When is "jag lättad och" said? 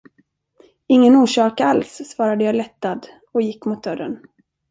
2.43-3.41